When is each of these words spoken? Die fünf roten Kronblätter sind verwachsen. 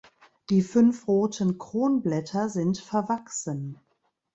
Die 0.49 0.63
fünf 0.63 1.07
roten 1.07 1.59
Kronblätter 1.59 2.49
sind 2.49 2.79
verwachsen. 2.79 3.77